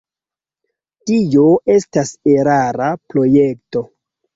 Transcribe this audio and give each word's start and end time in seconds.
Tio 1.11 1.45
estas 1.75 2.17
erara 2.35 2.93
projekto. 3.15 3.91